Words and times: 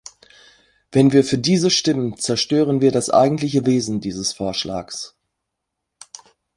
Wenn 0.91 1.11
wir 1.13 1.23
für 1.23 1.37
diese 1.37 1.69
stimmen, 1.69 2.17
zerstören 2.17 2.81
wir 2.81 2.91
das 2.91 3.11
eigentliche 3.11 3.67
Wesen 3.67 4.01
dieses 4.01 4.33
Vorschlags. 4.33 5.15